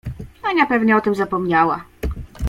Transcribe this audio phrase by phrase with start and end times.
[0.43, 1.85] Ania pewnie o tym zapomniała.